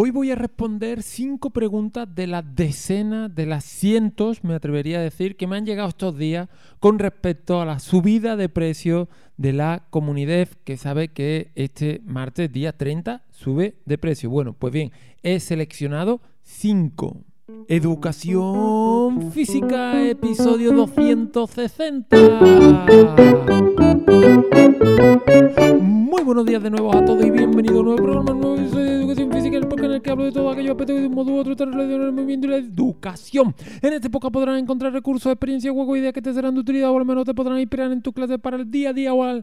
[0.00, 5.02] Hoy voy a responder cinco preguntas de las decenas, de las cientos, me atrevería a
[5.02, 9.08] decir, que me han llegado estos días con respecto a la subida de precio
[9.38, 14.30] de la comunidad que sabe que este martes, día 30, sube de precio.
[14.30, 14.92] Bueno, pues bien,
[15.24, 17.24] he seleccionado cinco.
[17.66, 22.16] Educación Física, episodio 260.
[26.28, 28.84] Buenos días de nuevo a todos y bienvenido a un nuevo programa, un nuevo episodio
[28.84, 31.06] de Educación Física, el podcast en el que hablo de todo aquello aspectos que de
[31.06, 33.54] un modo u otro están relacionados el movimiento y la educación.
[33.80, 36.98] En este podcast podrán encontrar recursos, experiencias, juegos, ideas que te serán de utilidad o
[36.98, 39.42] al menos te podrán inspirar en tus clases para el día a día o al...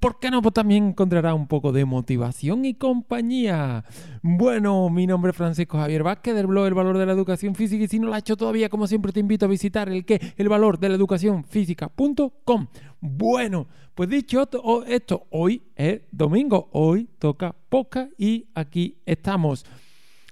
[0.00, 3.84] por qué no, pues también encontrarás un poco de motivación y compañía.
[4.22, 7.84] Bueno, mi nombre es Francisco Javier Vázquez del blog El Valor de la Educación Física
[7.84, 10.20] y si no lo has hecho todavía, como siempre te invito a visitar el que,
[10.36, 12.66] el valor de la educación física.com.
[13.00, 14.42] Bueno, pues dicho
[14.86, 19.64] esto, hoy es domingo, hoy toca podcast y aquí estamos.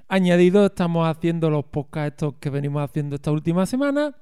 [0.09, 4.17] Añadido, estamos haciendo los podcasts estos que venimos haciendo esta última semana.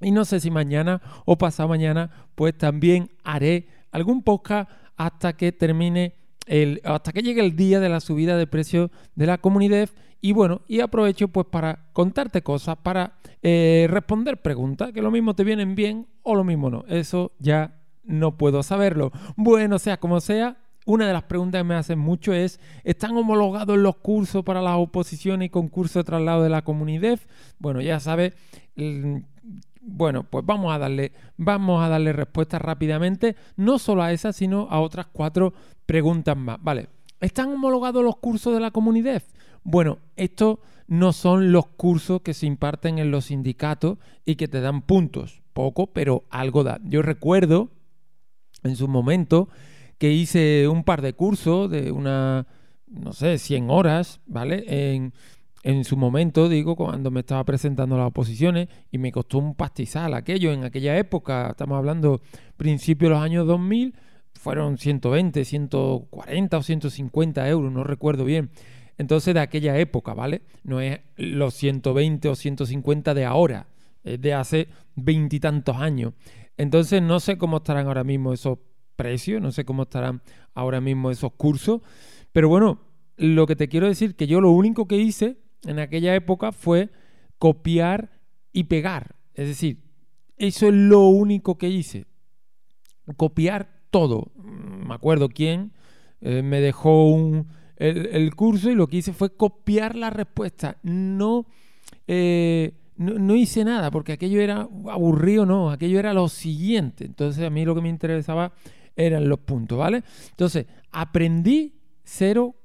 [0.00, 5.52] Y no sé si mañana o pasado mañana, pues también haré algún podcast hasta que
[5.52, 6.14] termine
[6.46, 10.32] el, hasta que llegue el día de la subida de precio de la comunidad y
[10.32, 15.44] bueno, y aprovecho pues para contarte cosas, para eh, responder preguntas, que lo mismo te
[15.44, 16.84] vienen bien o lo mismo no.
[16.88, 19.12] Eso ya no puedo saberlo.
[19.36, 23.78] Bueno, sea como sea, una de las preguntas que me hacen mucho es, ¿están homologados
[23.78, 27.20] los cursos para las oposiciones y concursos de traslado de la comunidad?
[27.58, 28.32] Bueno, ya sabes,
[29.88, 34.68] bueno, pues vamos a darle, vamos a darle respuesta rápidamente, no solo a esa, sino
[34.70, 35.54] a otras cuatro
[35.86, 36.58] preguntas más.
[36.62, 36.88] Vale,
[37.20, 39.22] ¿están homologados los cursos de la comunidad?
[39.64, 44.60] Bueno, estos no son los cursos que se imparten en los sindicatos y que te
[44.60, 45.42] dan puntos.
[45.52, 46.78] Poco, pero algo da.
[46.84, 47.70] Yo recuerdo
[48.62, 49.48] en su momento
[49.98, 52.46] que hice un par de cursos de una,
[52.86, 54.64] no sé, 100 horas, ¿vale?
[54.66, 55.12] En,
[55.62, 60.14] en su momento, digo, cuando me estaba presentando las oposiciones y me costó un pastizal
[60.14, 62.20] aquello en aquella época, estamos hablando
[62.56, 63.94] principios de los años 2000,
[64.34, 68.50] fueron 120, 140 o 150 euros, no recuerdo bien.
[68.98, 70.42] Entonces, de aquella época, ¿vale?
[70.62, 73.68] No es los 120 o 150 de ahora,
[74.04, 76.14] es de hace veintitantos años.
[76.56, 78.58] Entonces, no sé cómo estarán ahora mismo esos
[78.96, 80.22] precios, no sé cómo estarán
[80.54, 81.80] ahora mismo esos cursos,
[82.32, 82.80] pero bueno,
[83.16, 86.90] lo que te quiero decir que yo lo único que hice en aquella época fue
[87.38, 88.10] copiar
[88.52, 89.16] y pegar.
[89.34, 89.82] Es decir,
[90.36, 92.06] eso es lo único que hice.
[93.16, 94.32] Copiar todo.
[94.36, 95.72] Me acuerdo quién
[96.20, 100.78] eh, me dejó un, el, curso y lo que hice fue copiar la respuesta.
[102.06, 107.04] Eh, no, no, hice nada porque aquello era aburrido, no, aquello era lo siguiente.
[107.04, 108.52] Entonces a mí lo que me interesaba
[108.96, 110.02] eran los puntos, ¿vale?
[110.30, 112.56] Entonces aprendí cero,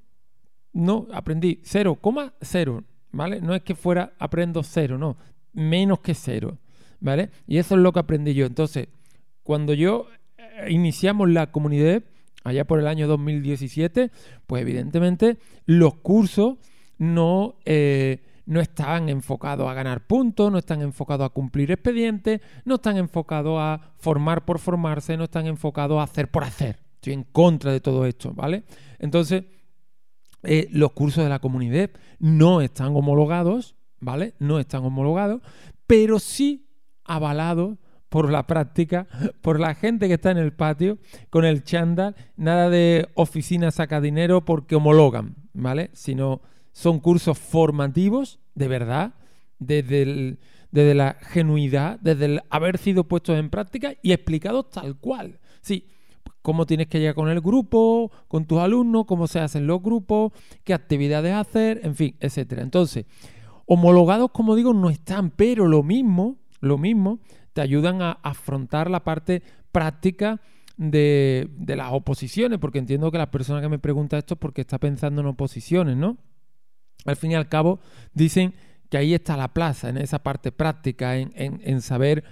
[0.73, 3.41] no, aprendí 0,0, ¿vale?
[3.41, 5.17] No es que fuera aprendo cero, no,
[5.53, 6.57] menos que cero,
[6.99, 7.29] ¿vale?
[7.47, 8.45] Y eso es lo que aprendí yo.
[8.45, 8.87] Entonces,
[9.43, 10.07] cuando yo
[10.37, 12.03] eh, iniciamos la comunidad,
[12.43, 14.11] allá por el año 2017,
[14.47, 16.57] pues evidentemente los cursos
[16.97, 22.75] no, eh, no están enfocados a ganar puntos, no están enfocados a cumplir expedientes, no
[22.75, 26.79] están enfocados a formar por formarse, no están enfocados a hacer por hacer.
[26.95, 28.63] Estoy en contra de todo esto, ¿vale?
[28.99, 29.43] Entonces,
[30.43, 31.89] eh, los cursos de la comunidad
[32.19, 34.33] no están homologados, ¿vale?
[34.39, 35.41] No están homologados,
[35.87, 36.67] pero sí
[37.03, 37.77] avalados
[38.09, 39.07] por la práctica,
[39.41, 40.99] por la gente que está en el patio
[41.29, 45.89] con el chándal, nada de oficina saca dinero porque homologan, ¿vale?
[45.93, 49.15] Sino son cursos formativos, de verdad,
[49.57, 50.37] desde,
[50.71, 55.39] desde la genuidad, desde el haber sido puestos en práctica y explicados tal cual.
[55.61, 55.87] Sí,
[56.43, 60.33] cómo tienes que llegar con el grupo, con tus alumnos, cómo se hacen los grupos,
[60.63, 62.61] qué actividades hacer, en fin, etcétera.
[62.61, 63.05] Entonces,
[63.65, 67.19] homologados, como digo, no están, pero lo mismo, lo mismo,
[67.53, 70.41] te ayudan a afrontar la parte práctica
[70.77, 74.79] de, las oposiciones, porque entiendo que la persona que me pregunta esto es porque está
[74.79, 76.17] pensando en oposiciones, ¿no?
[77.05, 77.79] Al fin y al cabo,
[78.13, 78.53] dicen
[78.89, 82.23] que ahí está la plaza, en esa parte práctica, en, saber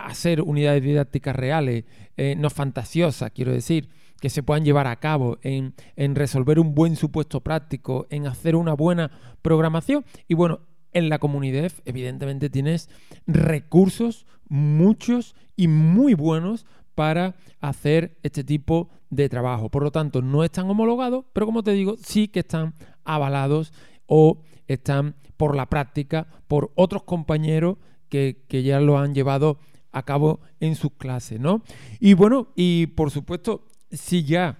[0.00, 1.84] hacer unidades didácticas reales,
[2.16, 3.88] eh, no fantasiosas, quiero decir,
[4.20, 8.56] que se puedan llevar a cabo, en, en, resolver un buen supuesto práctico, en hacer
[8.56, 9.10] una buena
[9.42, 10.04] programación.
[10.26, 10.60] Y bueno,
[10.92, 12.88] en la comunidad, evidentemente, tienes
[13.26, 16.64] recursos, muchos y muy buenos
[16.94, 19.68] para hacer este tipo de trabajo.
[19.68, 22.74] Por lo tanto, no están homologados, pero como te digo, sí que están
[23.04, 23.72] avalados
[24.06, 27.76] o están por la práctica por otros compañeros
[28.08, 29.58] que, ya lo han llevado
[29.92, 31.62] a cabo en sus clases, ¿no?
[32.00, 34.58] Y bueno, y por supuesto, si ya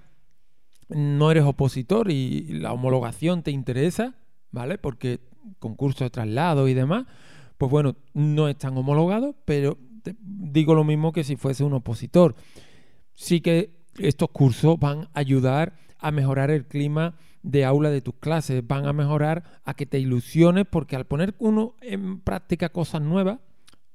[0.89, 4.15] no eres opositor y la homologación te interesa,
[4.51, 4.79] ¿vale?
[4.79, 5.21] Porque
[5.59, 7.07] concurso de traslado y demás,
[7.59, 9.79] pues bueno, no están homologados, pero
[10.21, 12.37] digo lo mismo que si fuese un opositor.
[13.15, 17.17] Sí que estos cursos van a ayudar a mejorar el clima
[17.47, 21.37] de aula de tus clases, van a mejorar a que te ilusiones, porque al poner
[21.39, 23.39] uno en práctica cosas nuevas,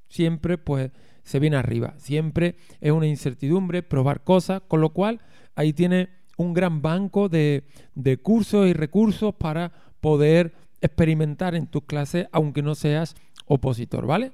[0.08, 0.92] siempre pues
[1.24, 5.20] se viene arriba, siempre es una incertidumbre probar cosas, con lo cual
[5.56, 11.84] ahí tiene un gran banco de, de cursos y recursos para poder experimentar en tus
[11.84, 13.16] clases, aunque no seas
[13.46, 14.32] opositor, ¿vale?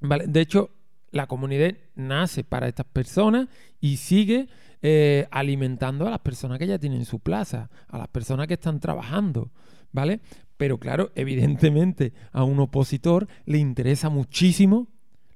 [0.00, 0.26] ¿Vale?
[0.28, 0.70] De hecho,
[1.12, 3.48] la comunidad nace para estas personas
[3.80, 4.48] y sigue
[4.80, 8.80] eh, alimentando a las personas que ya tienen su plaza, a las personas que están
[8.80, 9.52] trabajando,
[9.92, 10.20] ¿vale?
[10.56, 14.88] Pero claro, evidentemente a un opositor le interesa muchísimo,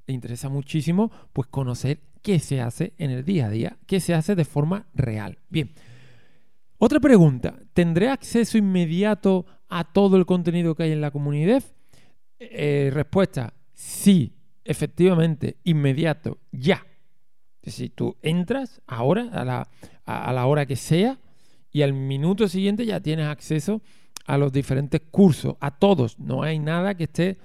[0.06, 4.14] le interesa muchísimo, pues conocer qué se hace en el día a día, qué se
[4.14, 5.38] hace de forma real.
[5.48, 5.70] Bien.
[6.78, 11.62] Otra pregunta, ¿tendré acceso inmediato a todo el contenido que hay en la comunidad?
[12.38, 14.34] Eh, respuesta, sí,
[14.66, 16.86] efectivamente, inmediato, ya.
[17.62, 19.68] Si tú entras ahora, a la,
[20.04, 21.18] a, la hora que sea,
[21.72, 23.82] y al minuto siguiente ya tienes acceso
[24.26, 26.18] a los diferentes cursos, a todos.
[26.18, 27.38] No hay nada que esté,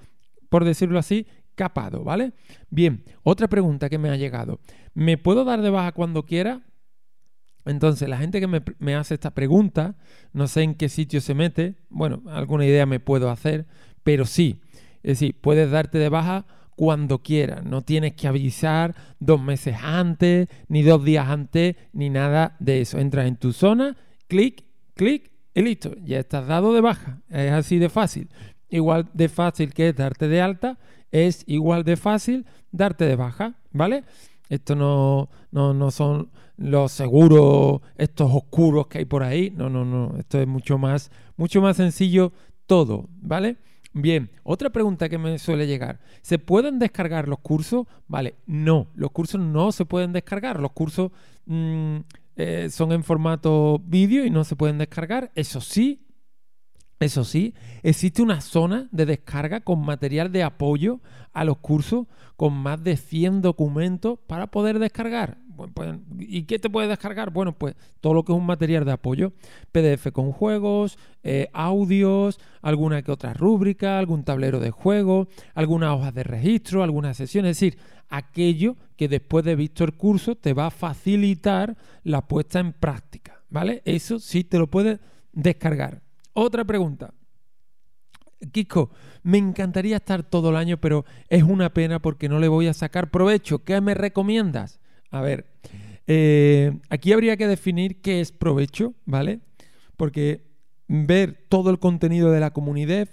[0.49, 1.25] por decirlo así,
[1.55, 2.33] capado, ¿vale?
[2.69, 4.59] Bien, otra pregunta que me ha llegado.
[4.93, 6.61] ¿Me puedo dar de baja cuando quiera?
[7.65, 9.95] Entonces, la gente que me, me, hace esta pregunta,
[10.33, 13.67] no sé en qué sitio se mete, bueno, alguna idea me puedo hacer,
[14.03, 14.61] pero sí,
[15.03, 16.45] es decir, puedes darte de baja
[16.75, 17.63] cuando quieras.
[17.63, 22.99] No tienes que avisar dos meses antes, ni dos días antes, ni nada de eso.
[22.99, 23.97] Entras en tu zona,
[24.27, 24.63] clic,
[24.95, 25.95] clic y listo.
[26.03, 27.21] Ya estás dado de baja.
[27.29, 28.29] Es así de fácil.
[28.69, 30.79] Igual de fácil que es darte de alta,
[31.11, 34.05] es igual de fácil darte de baja, ¿vale?
[34.49, 39.51] Esto no, no, no son los seguros, estos oscuros que hay por ahí.
[39.51, 40.17] No, no, no.
[40.17, 42.31] Esto es mucho más, mucho más sencillo
[42.65, 43.57] todo, ¿vale?
[43.93, 45.99] Bien, otra pregunta que me suele llegar.
[46.21, 47.87] ¿Se pueden descargar los cursos?
[48.07, 50.59] Vale, no, los cursos no se pueden descargar.
[50.61, 51.11] Los cursos
[51.45, 51.97] mm,
[52.37, 55.31] eh, son en formato vídeo y no se pueden descargar.
[55.35, 56.07] Eso sí,
[57.01, 57.53] eso sí,
[57.83, 61.01] existe una zona de descarga con material de apoyo
[61.33, 65.37] a los cursos con más de 100 documentos para poder descargar.
[66.19, 67.31] ¿Y qué te puedes descargar?
[67.31, 69.33] Bueno, pues todo lo que es un material de apoyo.
[69.71, 76.13] PDF con juegos, eh, audios, alguna que otra rúbrica, algún tablero de juego, algunas hojas
[76.13, 77.51] de registro, algunas sesiones.
[77.51, 82.59] Es decir, aquello que después de visto el curso te va a facilitar la puesta
[82.59, 83.41] en práctica.
[83.49, 83.81] ¿Vale?
[83.85, 84.99] Eso sí te lo puedes
[85.33, 86.01] descargar.
[86.33, 87.13] Otra pregunta.
[88.51, 88.89] Kiko,
[89.23, 92.73] me encantaría estar todo el año, pero es una pena porque no le voy a
[92.73, 93.63] sacar provecho.
[93.63, 94.79] ¿Qué me recomiendas?
[95.11, 95.45] A ver,
[96.07, 99.41] eh, aquí habría que definir qué es provecho, ¿vale?
[99.97, 100.43] Porque
[100.87, 103.07] ver todo el contenido de la comunidad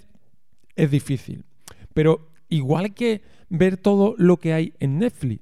[0.75, 1.45] es difícil.
[1.93, 5.41] Pero igual que ver todo lo que hay en Netflix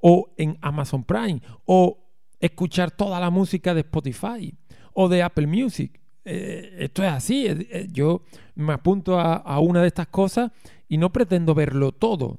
[0.00, 1.98] o en Amazon Prime o
[2.40, 4.54] escuchar toda la música de Spotify
[4.92, 6.00] o de Apple Music.
[6.24, 7.46] Eh, esto es así.
[7.46, 8.22] Eh, yo
[8.54, 10.50] me apunto a, una de estas cosas
[10.88, 12.38] y no pretendo verlo todo.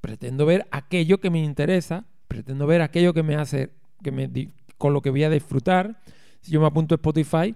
[0.00, 3.70] Pretendo ver aquello que me interesa pretendo ver aquello que me hace,
[4.02, 4.30] que me,
[4.76, 6.00] con lo que voy a disfrutar.
[6.40, 7.54] Si yo me apunto a Spotify,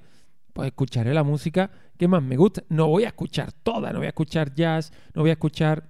[0.52, 2.64] pues escucharé la música que más me gusta.
[2.68, 5.88] No voy a escuchar toda, no voy a escuchar jazz, no voy a escuchar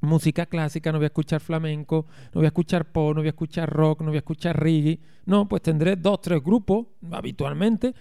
[0.00, 3.30] música clásica, no voy a escuchar flamenco, no voy a escuchar pop, no voy a
[3.30, 5.00] escuchar rock, no voy a escuchar reggae.
[5.24, 7.94] No, pues tendré dos, tres grupos habitualmente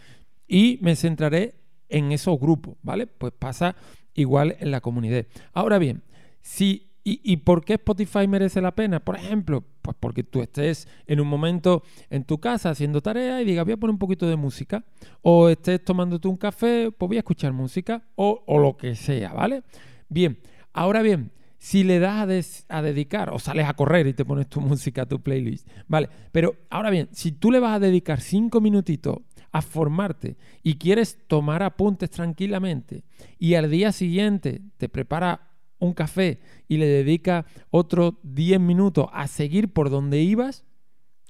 [0.48, 1.56] y me centraré
[1.88, 3.08] en esos grupos, ¿vale?
[3.08, 3.75] Pues pasa
[4.13, 5.25] igual en la comunidad.
[5.54, 6.04] Ahora bien,
[6.42, 9.01] si ¿Y, por qué Spotify merece la pena?
[9.01, 13.46] Por ejemplo, pues porque tú estés en un momento en tu casa haciendo tarea y
[13.46, 14.84] digas, voy a poner un poquito de música.
[15.22, 18.02] O estés tomándote un café, pues voy a escuchar música.
[18.16, 19.63] O, lo que sea, ¿vale?
[20.10, 20.40] Bien,
[20.72, 24.48] ahora bien, si le das a, a, dedicar, o sales a correr y te pones
[24.48, 26.10] tu música, tu playlist, ¿vale?
[26.32, 29.18] Pero ahora bien, si tú le vas a dedicar cinco minutitos
[29.52, 33.04] a formarte y quieres tomar apuntes tranquilamente
[33.38, 35.52] y al día siguiente te prepara
[35.84, 40.66] un café y le dedica otros 10 minutos a seguir por donde ibas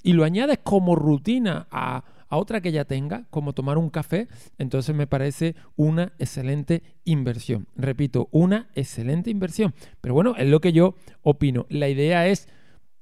[0.04, 4.96] y lo añades como rutina a, otra que ya tenga, como tomar un café, entonces
[4.96, 7.68] me parece una excelente inversión.
[7.76, 9.76] Repito, una excelente inversión.
[10.02, 11.68] Pero bueno, es lo que yo opino.
[11.70, 12.50] La idea es,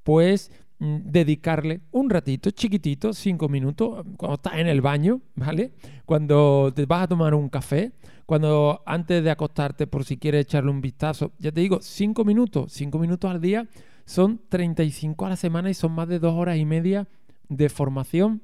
[0.03, 5.73] pues, dedicarle un ratito chiquitito, cinco minutos, cuando estás en el baño, ¿vale?
[6.05, 7.91] Cuando te vas a tomar un café,
[8.25, 12.73] cuando antes de acostarte, por si quieres echarle un vistazo, ya te digo, cinco minutos,
[12.73, 13.67] cinco minutos al día
[14.05, 17.07] son 35 a la semana y son más de dos horas y media
[17.47, 18.41] de formación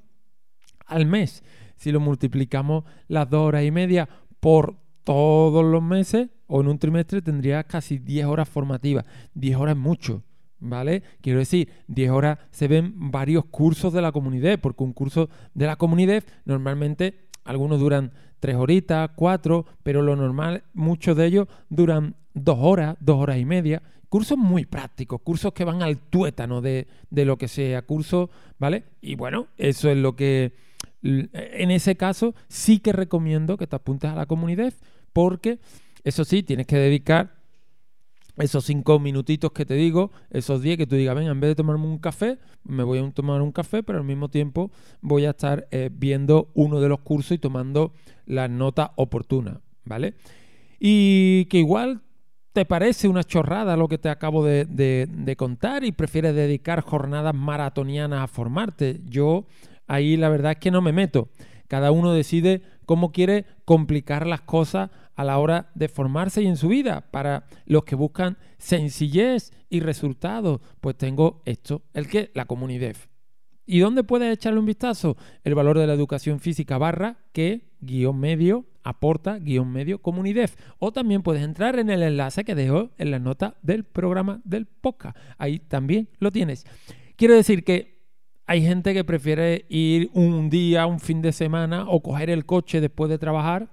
[0.85, 1.43] al mes.
[1.75, 4.07] Si lo multiplicamos las dos horas y media
[4.39, 9.05] por todos los meses o en un trimestre tendrías casi 10 horas formativas.
[9.33, 10.23] 10 horas es mucho.
[10.59, 11.03] ¿Vale?
[11.21, 15.67] Quiero decir, 10 horas se ven varios cursos de la comunidad, porque un curso de
[15.67, 22.15] la comunidad normalmente algunos duran 3 horitas, 4, pero lo normal, muchos de ellos duran
[22.33, 23.81] 2 horas, 2 horas y media.
[24.09, 28.85] Cursos muy prácticos, cursos que van al tuétano de, de lo que sea curso, ¿vale?
[29.01, 30.53] Y bueno, eso es lo que
[31.03, 34.73] en ese caso sí que recomiendo que te apuntes a la comunidad
[35.13, 35.59] porque
[36.03, 37.36] eso sí, tienes que dedicar
[38.37, 41.55] esos cinco minutitos que te digo, esos diez que tú digas, venga, en vez de
[41.55, 45.31] tomarme un café, me voy a tomar un café, pero al mismo tiempo voy a
[45.31, 47.93] estar eh, viendo uno de los cursos y tomando
[48.25, 50.15] las notas oportunas, ¿vale?
[50.79, 52.01] Y que igual
[52.53, 57.35] te parece una chorrada lo que te acabo de, de contar y prefieres dedicar jornadas
[57.35, 59.01] maratonianas a formarte.
[59.05, 59.45] Yo
[59.87, 61.29] ahí la verdad es que no me meto.
[61.67, 66.57] Cada uno decide cómo quiere complicar las cosas a la hora de formarse y en
[66.57, 67.09] su vida.
[67.11, 72.95] Para los que buscan sencillez y resultados, pues tengo esto, el que la comunidad.
[73.65, 75.17] ¿Y dónde puedes echarle un vistazo?
[75.43, 80.49] El valor de la educación física barra que guion medio aporta guion medio comunidad.
[80.79, 84.67] O también puedes entrar en el enlace que dejo en la nota del programa del
[84.67, 85.17] podcast.
[85.37, 86.65] Ahí también lo tienes.
[87.17, 87.96] Quiero decir que
[88.47, 92.81] hay gente que prefiere ir un día, un fin de semana o coger el coche
[92.81, 93.69] después de trabajar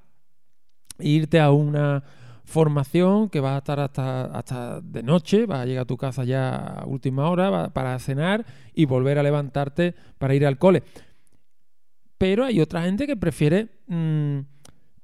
[0.98, 2.02] irte a una
[2.44, 6.24] formación que va a estar hasta, hasta de noche, vas a llegar a tu casa
[6.24, 10.82] ya a última hora para cenar y volver a levantarte para ir al cole.
[12.18, 14.40] Pero hay otra gente que prefiere mm,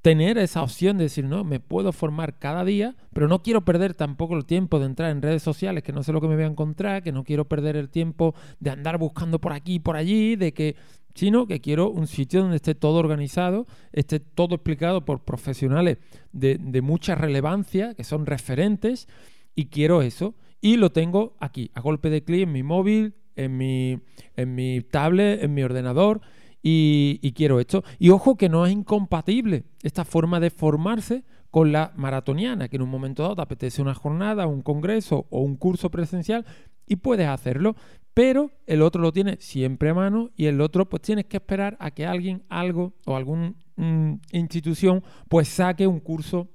[0.03, 3.95] tener esa opción de decir, no, me puedo formar cada día, pero no quiero perder
[3.95, 6.45] tampoco el tiempo de entrar en redes sociales, que no sé lo que me voy
[6.45, 9.97] a encontrar, que no quiero perder el tiempo de andar buscando por aquí y por
[9.97, 10.77] allí, de que
[11.15, 15.99] sino que quiero un sitio donde esté todo organizado, esté todo explicado por profesionales
[16.33, 19.09] de, mucha relevancia, que son referentes,
[19.55, 20.35] y quiero eso.
[20.61, 24.01] Y lo tengo aquí, a golpe de clic en mi móvil, en mi,
[24.37, 26.21] en mi tablet, en mi ordenador,
[26.63, 27.83] y, quiero esto.
[27.99, 32.83] Y ojo que no es incompatible esta forma de formarse con la maratoniana, que en
[32.83, 36.47] un momento dado te apetece una jornada, un congreso o un curso presencial
[36.87, 37.77] y puedes hacerlo
[38.15, 41.77] pero el otro lo tiene siempre a mano y el otro pues tienes que esperar
[41.81, 46.49] a que alguien, algo o alguna mm, institución pues saque un curso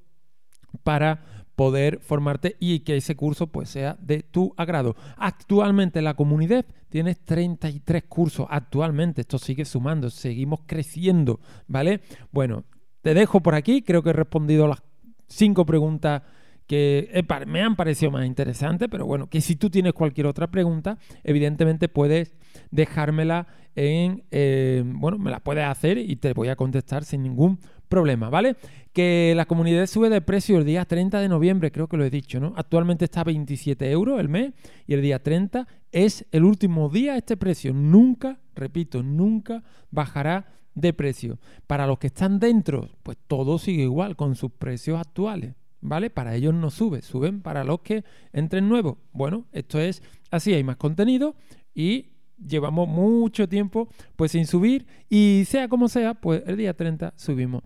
[0.84, 4.96] para poder formarte y que ese curso pues sea de tu agrado.
[5.18, 12.02] Actualmente la comunidad tiene 33 cursos, actualmente esto sigue sumando, seguimos creciendo, ¿vale?
[12.32, 12.66] Bueno,
[13.02, 14.82] te dejo por aquí, creo que he respondido las
[15.28, 16.24] cinco preguntas
[16.68, 20.98] que me han parecido más interesantes, pero bueno, que si tú tienes cualquier otra pregunta,
[21.24, 22.34] evidentemente puedes
[22.72, 27.60] dejármela en, eh, bueno, me la puedes hacer y te voy a contestar sin ningún
[27.90, 28.56] problema, ¿vale?
[28.94, 32.10] Que la comunidad sube de precio el día 30 de noviembre, creo que lo he
[32.10, 32.54] dicho, ¿no?
[32.56, 34.54] Actualmente está a 27 euros el mes
[34.88, 37.74] y el día 30 es el último día este precio.
[37.74, 41.40] Nunca, repito, nunca bajará de precio.
[41.68, 45.54] Para los que están dentro, pues todo sigue igual con sus precios actuales.
[45.82, 46.10] ¿vale?
[46.10, 48.98] Para ellos no sube, suben para los que entren nuevos.
[49.14, 51.36] Bueno, esto es así, hay más contenido
[51.74, 52.08] y
[52.38, 57.64] llevamos mucho tiempo pues sin subir y sea como sea, pues el día 30 subimos.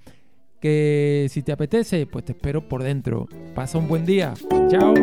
[0.60, 3.28] Que si te apetece, pues te espero por dentro.
[3.56, 4.34] Pasa un buen día.
[4.70, 4.94] Chao.